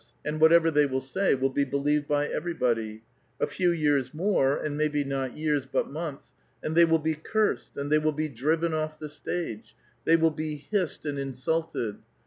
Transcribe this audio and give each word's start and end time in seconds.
"and 0.25 0.41
whatever 0.41 0.71
they 0.71 0.87
^^vill 0.87 0.99
say, 0.99 1.35
will 1.35 1.51
be 1.51 1.63
believed 1.63 2.07
by 2.07 2.27
everybody; 2.27 3.03
a 3.39 3.45
few 3.45 3.69
years 3.71 4.15
more, 4.15 4.57
^nd 4.59 4.73
maybe 4.73 5.03
not 5.03 5.37
years 5.37 5.67
but 5.67 5.91
months, 5.91 6.29
and 6.63 6.75
they 6.75 6.85
will 6.85 6.97
be 6.97 7.13
cursed, 7.13 7.75
^iid 7.75 7.91
they 7.91 7.99
will 7.99 8.11
be 8.11 8.27
driven 8.27 8.73
off 8.73 8.97
the 8.97 9.07
stage, 9.07 9.75
they 10.05 10.15
will 10.17 10.31
be 10.31 10.55
hissed 10.71 11.05
and 11.05 11.19
200^ 11.19 11.21
A 11.21 11.25
VITAL 11.25 11.25
QUESTION. 11.25 11.27
insulted. 11.27 11.95